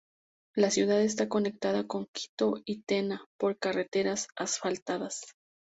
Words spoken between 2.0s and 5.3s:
Quito y Tena por carreteras asfaltadas.